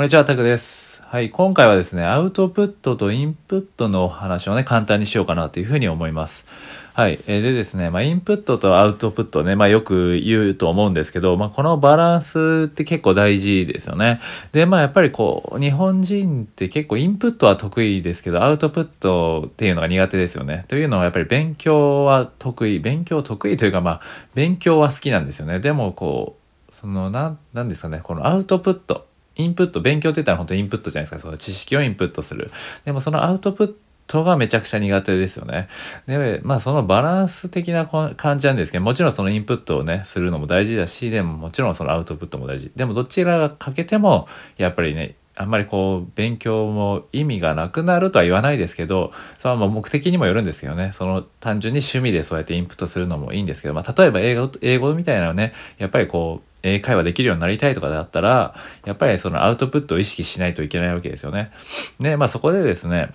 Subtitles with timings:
[0.00, 1.02] こんにちは、タクです。
[1.02, 6.46] はい、今回はですね、アウトプットとインプットの話をね、簡単にしようかなというふうに思います。
[6.94, 7.20] はい。
[7.26, 14.22] えでですね、まあ、インプットとアウトプットね、まあ、よく言うと思うんですけど、まあ、このバランスって結構大事ですよね。
[14.52, 20.64] で、まあ、やっぱりこう、日本人って結構インプットは得意ですけど、アウトプットっていうのが苦手ですよね。
[20.68, 24.00] というのはやっぱり勉強は得意、勉強得意というか、まあ、
[24.34, 25.60] 勉強は好きなんですよね。
[25.60, 26.38] でも、こ
[26.70, 29.09] う、その、なん、なんですかね、このアウトプット。
[29.40, 31.18] インプット、勉強って言ったら本当にインプットじゃないですか。
[31.20, 32.50] その知識をインプットする。
[32.84, 33.74] でもそのアウトプッ
[34.06, 35.68] トがめちゃくちゃ苦手ですよね。
[36.06, 42.70] で、まあそのバランス的な感じなんですけど、もちろんそのインプットをね、するのも大事だし、でももちろんそのアウトプットも大事。
[42.74, 61.50] でもどちらが欠けても、やっぱりね、あんまりこう勉強も意味がなくなるとは言わないですけどその目的にもよるんですけどねその単純に趣味でそうやってインプットするのもいいんですけど、まあ、例えば英語英語みたいなのねやっぱりこう英会話できるようになりたいとかだったら、やっぱりそのアウトプットを意識しないといけないわけですよね。
[61.98, 63.12] で、まあそこでですね、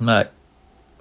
[0.00, 0.28] まあ、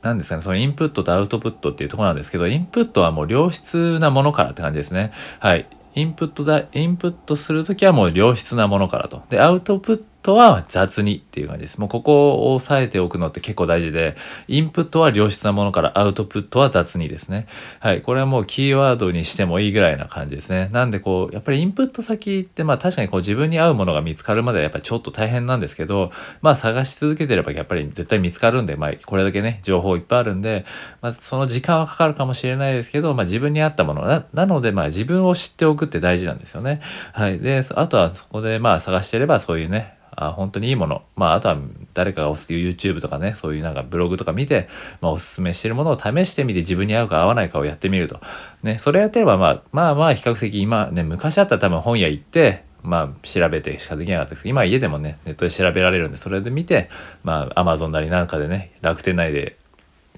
[0.02, 5.12] なんですかね、そのインプットとアウトプットっていうところなんですけど、インプットはもう良質なものからって感じですね。
[5.40, 5.68] はい。
[5.96, 9.24] インプットだ、インプットするときはもう良質なものからと。
[9.30, 11.80] で、アウトプットは雑にっていう感じです。
[11.80, 14.16] もうここを押さえておくのって結構大事で、
[14.48, 17.46] インプットは良質なものからアウトプットは雑にですね。
[17.80, 18.02] はい。
[18.02, 20.70] これはもうキーワードにしてもいいぐらいな感じですね。
[20.72, 30.66] なんでこう、やっぱりインプット先ってまあ確かにこう自分に合うものが見つかるまではやっぱりちょっと大変なんですけど、まあ探し続けてればやっぱり絶対見つかるんで、まあこれだけね、情報いっぱいあるんで、
[31.02, 36.82] まあその時間はかかるかもしれないですけど、まあ自分に合ったものな、なのでまあ自分を知っておくって大事なんですよね。
[37.14, 37.40] はい。
[37.40, 41.58] で、あとはそこでまあ探してればそういうね、あ本当にいいもの、まあ、あとは
[41.94, 44.68] 誰かがおすす YouTube とかねそういうなんかブログとか見て、
[45.02, 48.20] まあ、おすすめしてるものを試してみて自分に合うか合わないかをやってみると、
[48.64, 56.90] ね、それやってれば、まあ、まあまあ比較的今ね昔だったら多分本屋行ってまあ、調べてしかできなかったですけど今家でもねネットで調べられるんでそれで見て
[57.24, 59.58] まあ Amazon なりなんかでね楽天内で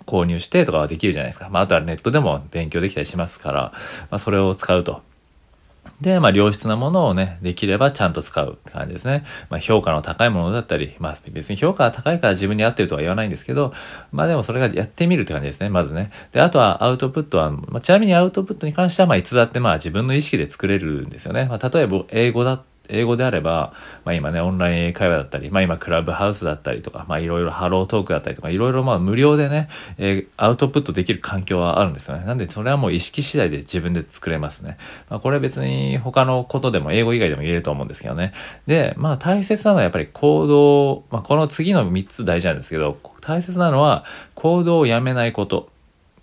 [0.06, 3.62] 購入してとかはできるじゃないですか、まあ、あとはネットでも勉強できたりしますから、
[4.10, 5.02] まあ、それを使うと。
[6.02, 9.24] で、まあ、良質なものをね、できればちゃんと使うって感じですね。
[9.50, 13.74] まあ、評価の高いものだったり、まあ、別に評価が高いから自分に合ってるとは言わないんですけど、
[14.12, 16.12] まあ、でもそれがやってみるって感じですね、まずね。
[16.32, 21.46] で、あとはアウトプットは、まあ、ちなみにアウトプットに関しては、まあ、いつだってまあ、自分の意識で作れるんですよね。
[21.46, 23.74] まあ、例えば、英語だっ英語であれば、
[24.06, 32.26] まあ、今ねオンライン英会話だったり、まあ、今クラブハウスだったりとか、まあ、いろいろハロートークだったりとかいろいろま無料でね、えー、アウトプットできる環境はあるんですよね。
[32.26, 34.78] なんでそれはもう意識次第で自分で作れますね、
[35.10, 38.34] まあ、これは別に他のことでも英語以外でも言えると思うんですけどね。
[38.66, 44.06] でまあ大切なのはやっぱり行動、まあ、この次の3つ大事なんですけど大切なのは
[44.36, 45.70] 行動をやめないこと。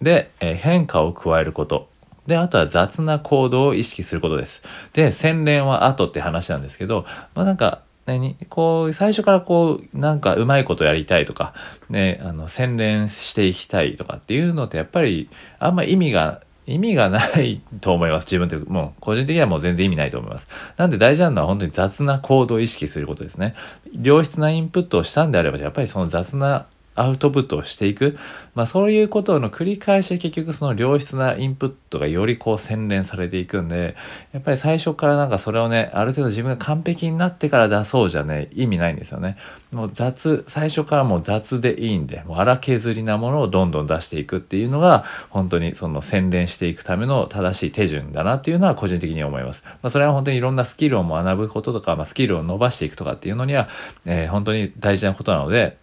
[0.01, 1.89] で、えー、変化を加えること。
[2.27, 4.63] で、あとは雑な行動を意識することです。
[4.93, 7.05] で、洗練は後って話なんですけど、
[7.35, 8.37] まあなんか、何？
[8.51, 11.55] こう、最初からこう、なんかうまいことやりたいとか、
[11.89, 18.25] ね、あの、洗練していきたいとかっていうのってやっぱり、あんま意味が意味がないと思います。
[18.25, 20.47] 自分って、もう個人的にはもう全然意味ないと思います。
[20.77, 23.55] なんで大事なのは本当に雑な行動を意識することですね。
[24.03, 28.17] 良質なインプットをしたんであれば、やっぱりその雑なアウトプットをしていく、
[28.55, 33.97] まあ、そういうことの繰り返し結局その良質なインプットがよりこう洗練されていくんで
[34.33, 39.37] やっぱり最初からなんかそれをねある程度自分が完璧になってから出そうじゃね意味ないんですよね。
[39.73, 53.69] もう雑最初からもう雑でいいんでもう荒削りなものをどんどん出していくっていうのが本当にその洗練していくための正しい手順だなっていうのは個人的に思います、まあ、それは本当にいろんなスキルを学ぶこととか、まあ、スキルを伸ばしていくとかっていうのには、
[54.07, 55.77] えー、本当に大事なことなので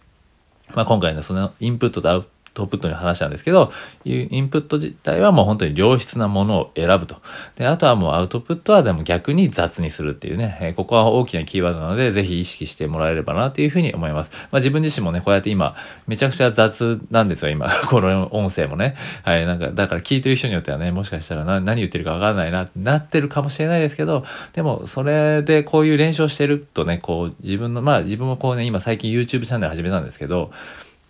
[0.74, 3.72] まあ、今回のそのインプットとアウトップットの話なんですけど、
[4.04, 7.16] インプット自体はもう本当に良質なものを選ぶと。
[7.56, 14.32] で、あとはもうアウトプットはでも逆に雑にするっていうね、えー、ここは大きなキーワードなので、ぜひ意識してもらえればなというふうに思います。
[14.50, 15.74] まあ自分自身もね、こうやって今、
[16.06, 17.70] めちゃくちゃ雑なんですよ、今。
[17.88, 18.96] この音声もね。
[19.22, 30.50] はい、なんか、だから聞いてる人によってはね、もしかしたら何言ってるかわからないな、なってるかもしれないですけど、でもそれでこういう練習をしてるとね、こう自分の、まあ自分もこうね、今最近 YouTube チャンネル始めたんですけど、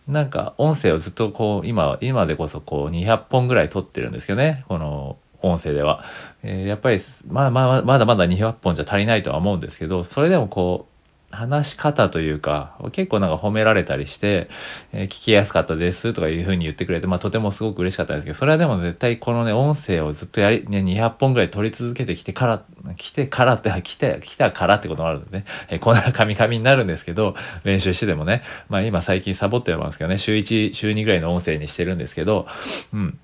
[0.08, 6.04] なんか音声をずっとこう今今でこそこう200本ぐらい撮ってるんですけどねこの音声では、
[6.42, 10.91] えー、やっぱりまあまあまだまだ200本じゃ足りないとは思うんですけどそれでもこう
[11.32, 14.48] 話し方というか、結構なんか褒められたりして、
[14.92, 22.64] えー、聞きやすかったですとかいうふうに言ってくれて、まあとてもすごく嬉しかったんですけど、それはでも絶対このね、音声をずっとやり、ね、200本ぐらい撮り続けてきてから、
[22.96, 32.46] 来てからって、 来て、来たからってこともあるんでね、えー、こんなカミカミになるんですけど、練習してでもね、まあ今最近サボってますけどね、週1、週2ぐらいの音声にしてるんですけど、
[32.92, 33.18] うん。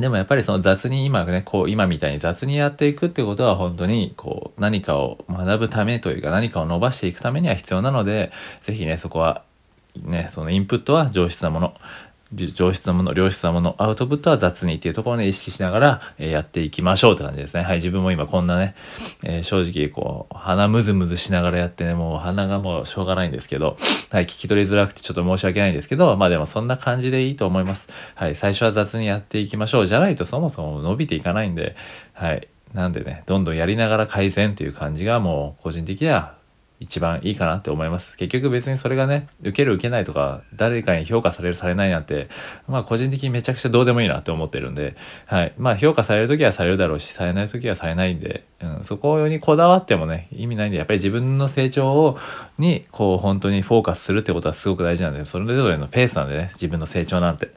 [0.00, 8.32] でもやっぱりその雑に今ね、こう今みたいに雑にやっていくってことは本当にこう何かを学ぶためというか何かを伸ばしていくためには必要なので、
[8.62, 9.44] ぜひね、そこは
[9.96, 11.74] ね、そのインプットは上質なもの、
[12.32, 17.62] 上質なもの、良質なもの、アウトプットは雑にっていうところをね、意識しながら、えー、やっていきましょうって感じですね。
[17.62, 18.74] はい、自分も今こんなね、
[19.24, 23.76] えー、正直こう、鼻ムズムズしながらやってね、もう鼻がもうしょうがないんですけど、
[24.10, 27.88] はい、聞き取りづらくてちょっと申し訳ないんですけど、まあでもそんな感じでいいと思います。
[28.14, 29.86] はい、最初は雑にやっていきましょう。
[29.86, 31.74] じゃないとそもそも伸びていかないんで、
[32.12, 36.39] はい、なんでね、どんどんやりながら改善っていう感じがもう個人的には
[36.80, 38.16] 一番いいかなって思います。
[38.16, 42.28] 結局別にそれがね、受ける受けないとか、誰かに評価されるされないなんて、
[42.66, 44.96] まあ個人的にめちゃくちゃどうでもいいなって思ってるんで、
[45.26, 45.52] はい。
[45.58, 52.18] まあ評価される時はされるだろうし、されない時はされないんで、うん、そこにこだわってもね、意味ないんで、やっぱり自分の成長を、
[52.58, 57.50] に、こう本当にフォーカスするってことはすごく大事なんで、それぞれのペースなんでね、自分の成長なんて。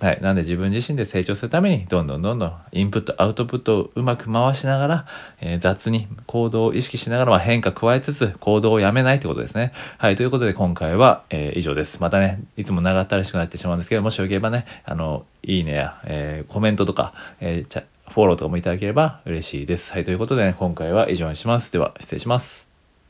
[0.00, 0.20] はい。
[0.22, 5.06] なんで自分自身で成長するために、どんどんどんどんインプット、アウトプットをうまく回しながら、
[5.40, 9.72] えー、雑に行動を意識しながら、まあ、変化加えつつ、行動動をやめないってことですね。
[9.98, 10.16] はい。
[10.16, 12.00] ということで今回は、えー、以上です。
[12.00, 19.92] またね、いつも長ったらしくなってしまうんですけど、もしよければね、あの、いいねや、えー、コメントとか、えー、フォローとかもいただければ嬉しいです。
[19.92, 20.04] はい。
[20.04, 21.72] ということでね、今回は以上にします。
[21.72, 22.71] では、失礼します。